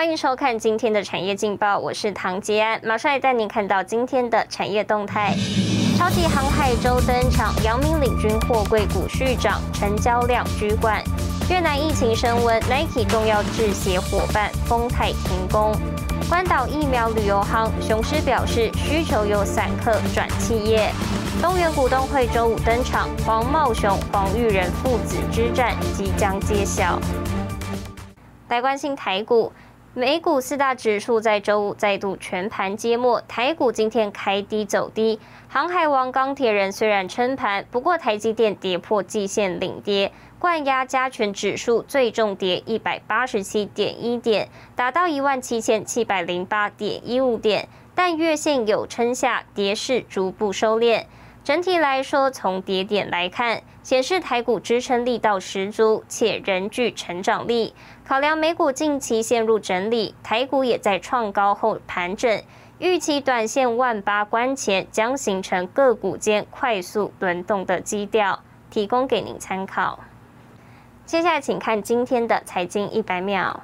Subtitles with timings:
[0.00, 5.34] 欢迎收看今天的产业劲报，我是唐杰安，马上来带您看到今天的产业动态。
[5.98, 11.04] 超级航海周登场，阳明领军货柜股续涨，成交量居冠。
[11.50, 15.76] 越南疫情升温，Nike 重要制鞋伙伴丰泰停工。
[16.30, 20.90] 关岛疫苗旅游行，雄狮表示需求由散客转企业。
[21.42, 26.98] 东元股东会周五登场，黄茂雄、黄玉仁父子之战即将揭晓。
[28.48, 29.52] 来关心台股。
[29.92, 35.18] 美股四大指数在周五再度全盘揭幕，台股今天开低走低。
[35.48, 51.06] 航海王钢铁人虽然撑盘，不过台积电跌破季线领跌，冠压加权指数最重跌一百八十七点一点，达到一万七千七百零八点一五点，但月线有撑下，跌势逐步收敛。
[51.42, 57.74] 整体来说，从跌点来看，显示台股支撑力道十足，且仍具成长力。
[58.06, 62.42] 考量美股近期陷入整理，台股也在创高后盘整，
[62.78, 69.98] 预期短线万八关前将形成个股间快速轮动的基调，提供给您参考。
[71.06, 73.62] 接下来，请看今天的财经一百秒。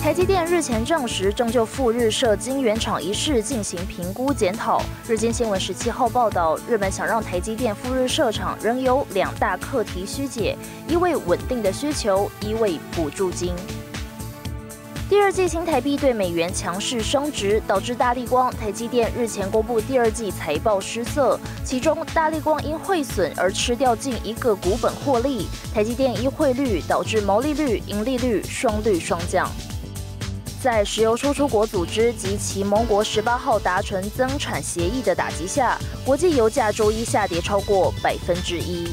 [0.00, 4.80] 台积电日前证实，正就赴日设晶圆厂一事进行评估检讨。
[5.06, 10.56] 日经新闻十七号报道，日本想让台积电赴日设厂，仍有两大课题需解：
[10.88, 13.52] 一为稳定的需求，一为补助金。
[15.10, 29.46] 第二季新台币对美元强势升值，导致大力光、台积电日前公布第二季财报失色，其中大力光因汇损而吃掉近一个股本获利，台积电因汇率导致毛利率、盈利率双率双降。
[30.62, 38.86] 在石油输出国组织及其盟国十八号达成增产协议的打击下，国际油价周一下跌超过百分之一。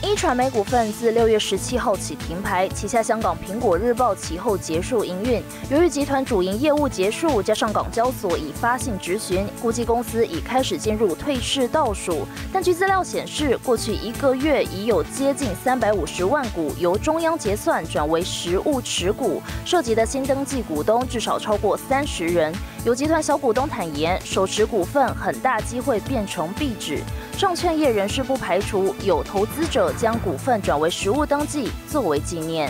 [0.00, 5.42] 一传媒股份自六月十七号起停牌，旗下香港苹果日报其后结束营运。
[5.70, 12.28] 由于集团主营业务结束，加上港交所已发信质询，估计公司已开始进入退市倒数。
[12.52, 22.54] 但据资料显示，过去一个月已有接近三百五十万股由中央结算转为实物持股，涉及的新登记股东至少超过三十人。
[22.84, 27.02] 有集团小股东坦言，手持股份很大机会变成壁纸。
[27.38, 32.68] 证券业人士不排除有投资者将股份转为实物登记，作为纪念。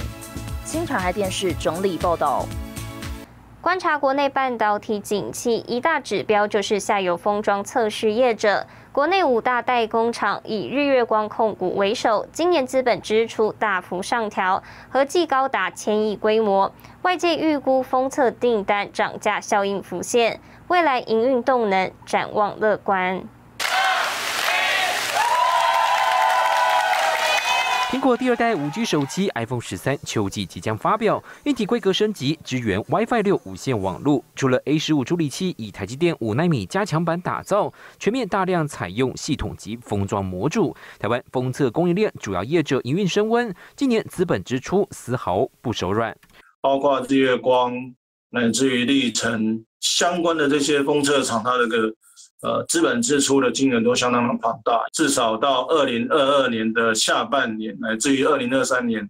[0.62, 2.44] 新长海电视整理报道。
[3.62, 8.66] 观察国内半导体景气，一大指标就是下游封装测试业者。
[8.92, 16.70] 国内五大代工厂以日月光控股为首，今年资本支出大幅上调，合计高达千亿规模。
[17.00, 23.22] 外界预估封测订单涨价效应浮现，未来营运动能展望乐观。
[27.90, 34.22] 苹果第二代五 G 手机 iPhone 十三秋季即将发表，一体规格升级，支援 WiFi 六无线网络。
[34.36, 40.76] 除了 A 十五处理器以台积电五纳米加强版打造，全面大量采用系统级封装模组。
[40.98, 46.14] 台湾封测供应链主要业者营运升温，今年资本支出丝毫不手软，
[46.60, 47.72] 包括日月光
[48.28, 51.90] 乃至于历程相关的这些封测厂，它这个。
[52.42, 59.08] 呃，资本支出的金额都相当的庞大，至少到二零二二年的下半年，乃至于二零二三年，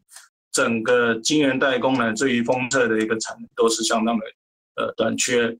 [0.50, 4.24] 整个晶圆代工乃至于封测的一个产能都是相当的
[4.76, 5.56] 呃短缺。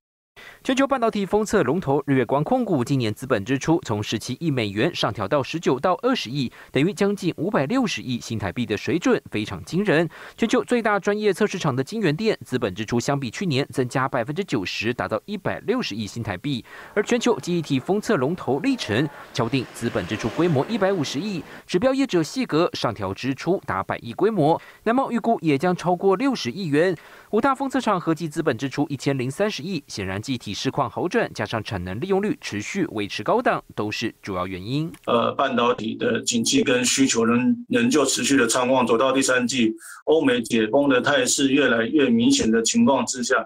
[0.63, 10.09] 全球半导体封测龙头日月光控股今年资本支出从十七亿美元上调到十九到二十亿，等于将近五百六十亿新台币的水准，非常惊人。
[10.37, 16.65] 全球最大专业测试厂的晶圆店资本支出相比去年增加百分之九十，达到一百六十亿新台币。
[16.95, 26.97] 而全球记忆体封测龙头历程敲定资本支出规模一百五十亿，指标业者细格上调支出达百亿规模，南茂预估也将超过六十亿元。
[27.31, 30.55] 五大封测厂合计资本支出一千零三十亿，显然计体。
[30.55, 34.91] 市况好转，加上产能利用率持续维持高档，都是主要原因。
[35.05, 39.75] 呃，半导体的景气跟需求仍仍旧持续的畅旺，走到第三季，
[40.07, 43.37] 欧美解封的态势越来越明显的情况之下，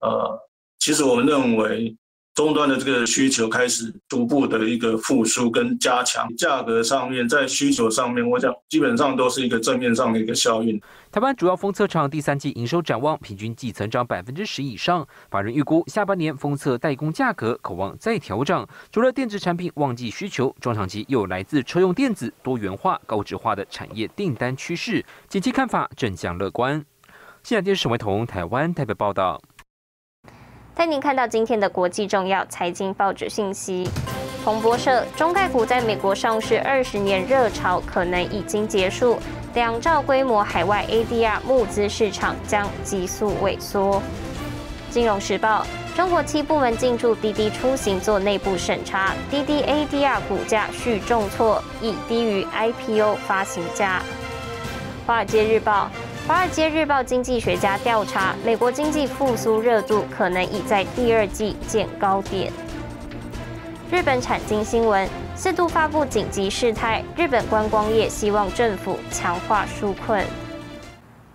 [0.00, 0.38] 呃，
[0.78, 1.96] 其实我们认为。
[2.34, 10.80] 终端的这个需求开始逐步的一个复苏跟加强，价格上面在需求上面，我想基本上都是一个正面上的一个效应。
[11.12, 18.66] 台湾主要封测厂第三季营收展望平均季增长百分之十以上，法人预估下半年封测代工价格渴望再调整。
[18.90, 26.84] 除了电子产品旺季需求，中长期又来自车用电子多元化、高质化的产业订单趋势，近期看法正向乐观。
[27.44, 29.40] 现在电视沈维彤台湾台北报道。
[30.74, 33.88] 带您看到今天的国际重要财经报纸信息。
[34.44, 39.16] 彭博社，中概股在美国上市二十年热潮可能已经结束，
[39.54, 44.02] 两兆规模海外 ADR 募资市场将急速萎缩。
[44.90, 54.02] 金融时报，中国七部门进驻滴滴出行做内部审查，滴滴 ADR 股价续重挫，已低于 IPO 发行价。
[55.06, 55.88] 华尔街日报，
[56.26, 62.50] 华尔街日报经济学家调查，美国经济复苏热度可能已在第二季见高点。
[63.90, 70.24] 日本产经新闻四度发布紧急事态，日本观光业希望政府强化纾困。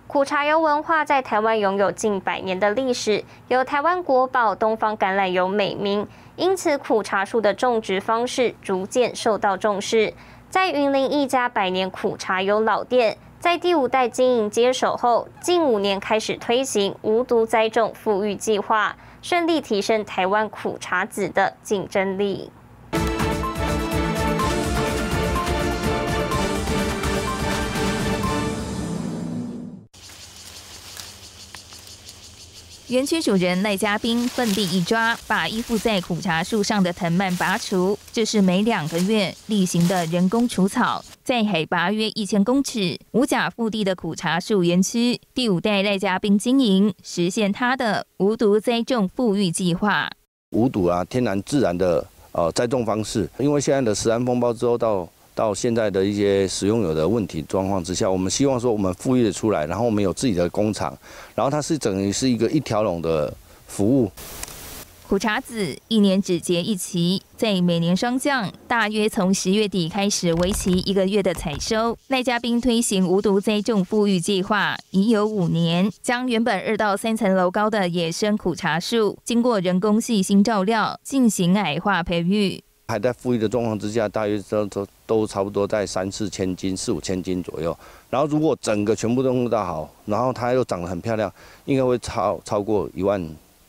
[0.08, 6.04] 苦茶油文化在台湾拥有近百年的历史，有台湾国宝东方橄榄油美名，
[6.34, 10.12] 因此苦茶树的种植方式逐渐受到重视。
[10.48, 18.94] 在云林一家百年苦茶油老店，在第五代经营接手后，近五年开始推行无毒栽种富裕计划。
[19.22, 22.50] 顺利提升台湾苦茶籽的竞争力。
[32.90, 37.96] 园区主人赖家斌奋力一抓，把依附在苦茶树上的藤蔓拔除。
[38.12, 41.04] 这是每两个月例行的人工除草。
[41.22, 50.10] 在海拔约一千公尺、无甲腹地的苦茶树园区，第五代赖家斌经营，实现他的无毒栽种富裕计划。
[50.50, 53.30] 无毒啊，天然自然的呃栽种方式。
[53.38, 55.08] 因为现在的石安风暴之后到。
[55.40, 60.94] 到现在的一些使用有的问题状况之下，我们希望说我们富裕的出来，然后我们有自己的工厂，
[61.34, 63.34] 然后它是等于是一个一条龙的
[63.66, 64.12] 服务。
[65.08, 71.96] 苦茶籽一年只结一期，在每年霜降，大约从十月底开始，为期一个月的采收。
[72.08, 82.62] 赖家斌推行无毒栽种富裕计划已有五年，将原本二到三层楼高的野生苦茶树，经过人工细心照料，进行矮化培育。
[82.88, 87.76] 还在富裕的状况之下，大约都都都差不多在三四千斤、四五千斤左右。
[88.08, 91.32] 然后如果整个全部都弄到好，然后它又长得很漂亮，
[91.64, 93.20] 应该会超超过一万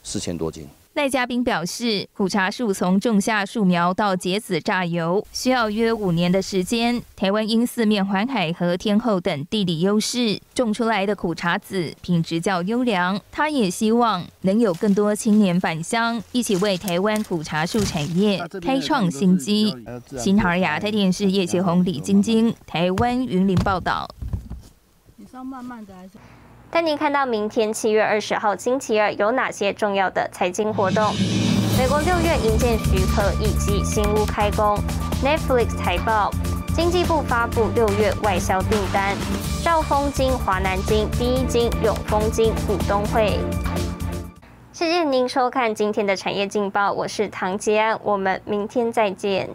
[0.03, 0.67] 四千多斤。
[1.01, 7.01] 赖嘉宾表示，苦茶树从种下树苗到结籽榨油，需要约五年的时间。
[7.15, 13.19] 台湾因四面环海和天后等地理优势，种出来的苦茶籽品质较优良。
[13.31, 19.75] 他也希望能有更多青年返乡，一起为台湾苦茶树产业开创新机。
[20.19, 24.07] 新唐亚太电视叶启宏、李晶晶，台湾云林报道。
[25.15, 26.11] 你是要慢慢的还是？
[26.71, 31.13] 带您看到明天七月二十号星期二有哪些重要的财经活动。
[31.77, 34.77] 美国六月营建许可以及新屋开工。
[35.21, 36.31] Netflix 财报。
[36.73, 39.17] 经济部发布六月外销订单。
[39.61, 43.37] 兆丰金、华南金、第一金、永丰金股东会。
[44.71, 49.49] 谢谢您收看今天的产业劲报，我是唐杰安，我们明天再见。